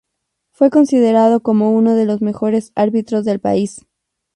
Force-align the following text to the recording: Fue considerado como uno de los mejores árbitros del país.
Fue 0.49 0.71
considerado 0.71 1.41
como 1.43 1.73
uno 1.73 1.93
de 1.93 2.05
los 2.07 2.23
mejores 2.23 2.71
árbitros 2.73 3.23
del 3.23 3.39
país. 3.39 3.85